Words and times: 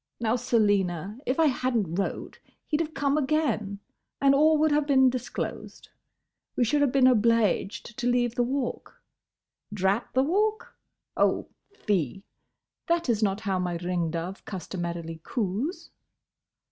—Now, 0.19 0.35
Selina, 0.35 1.19
if 1.27 1.39
I 1.39 1.45
had 1.45 1.77
n't 1.77 1.99
wrote 1.99 2.39
he 2.65 2.75
'd 2.75 2.79
have 2.81 2.95
come 2.95 3.19
again, 3.19 3.81
and 4.19 4.33
all 4.33 4.57
would 4.57 4.71
have 4.71 4.87
been 4.87 5.11
disclosed. 5.11 5.89
We 6.55 6.63
should 6.63 6.81
have 6.81 6.91
been 6.91 7.05
obleeged 7.07 7.95
to 7.99 8.07
leave 8.09 8.33
the 8.33 8.41
Walk.—Drat 8.41 10.07
the 10.13 10.23
Walk?—Oh! 10.23 11.49
fie! 11.75 12.23
That 12.87 13.09
is 13.09 13.21
not 13.21 13.41
how 13.41 13.59
my 13.59 13.77
ring 13.77 14.09
dove 14.09 14.43
customarily 14.43 15.19
coos. 15.21 15.91